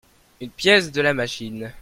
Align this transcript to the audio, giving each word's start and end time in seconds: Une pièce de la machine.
Une 0.39 0.49
pièce 0.49 0.91
de 0.91 0.99
la 1.01 1.13
machine. 1.13 1.71